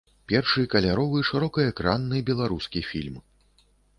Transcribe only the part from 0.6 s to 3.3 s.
каляровы шырокаэкранны беларускі фільм.